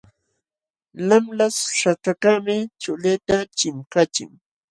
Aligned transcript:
Lamlaśh 1.07 1.61
saćhakaqmi 1.79 2.57
chullita 2.81 3.37
chinkachin. 3.57 4.29